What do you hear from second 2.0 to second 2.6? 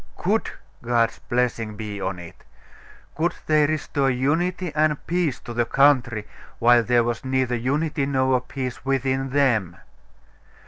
on it?